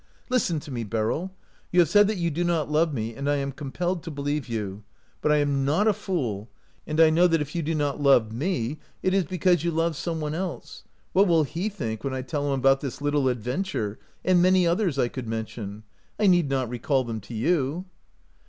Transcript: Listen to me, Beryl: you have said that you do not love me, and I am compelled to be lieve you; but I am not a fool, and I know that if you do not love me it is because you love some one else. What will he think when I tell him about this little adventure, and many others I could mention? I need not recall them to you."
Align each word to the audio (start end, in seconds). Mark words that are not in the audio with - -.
Listen 0.31 0.59
to 0.61 0.71
me, 0.71 0.83
Beryl: 0.83 1.31
you 1.71 1.79
have 1.79 1.87
said 1.89 2.07
that 2.07 2.17
you 2.17 2.31
do 2.31 2.43
not 2.43 2.71
love 2.71 2.91
me, 2.91 3.13
and 3.13 3.29
I 3.29 3.35
am 3.35 3.51
compelled 3.51 4.01
to 4.01 4.09
be 4.09 4.19
lieve 4.23 4.49
you; 4.49 4.83
but 5.21 5.31
I 5.31 5.37
am 5.37 5.63
not 5.63 5.87
a 5.87 5.93
fool, 5.93 6.49
and 6.87 6.99
I 6.99 7.11
know 7.11 7.27
that 7.27 7.39
if 7.39 7.53
you 7.53 7.61
do 7.61 7.75
not 7.75 8.01
love 8.01 8.31
me 8.31 8.79
it 9.03 9.13
is 9.13 9.25
because 9.25 9.63
you 9.63 9.69
love 9.69 9.95
some 9.95 10.19
one 10.19 10.33
else. 10.33 10.85
What 11.13 11.27
will 11.27 11.43
he 11.43 11.69
think 11.69 12.03
when 12.03 12.15
I 12.15 12.23
tell 12.23 12.47
him 12.51 12.59
about 12.59 12.81
this 12.81 12.99
little 12.99 13.27
adventure, 13.29 13.99
and 14.25 14.41
many 14.41 14.65
others 14.65 14.97
I 14.97 15.07
could 15.07 15.27
mention? 15.27 15.83
I 16.19 16.25
need 16.25 16.49
not 16.49 16.67
recall 16.67 17.03
them 17.03 17.21
to 17.21 17.35
you." 17.35 17.85